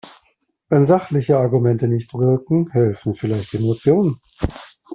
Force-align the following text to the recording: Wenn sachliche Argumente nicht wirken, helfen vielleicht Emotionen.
Wenn 0.67 0.87
sachliche 0.87 1.37
Argumente 1.37 1.87
nicht 1.87 2.15
wirken, 2.15 2.71
helfen 2.71 3.13
vielleicht 3.13 3.53
Emotionen. 3.53 4.19